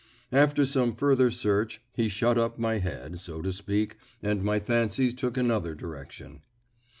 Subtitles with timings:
[0.31, 5.13] After some further search he shut up my head, so to speak, and my fancies
[5.13, 6.41] took another direction.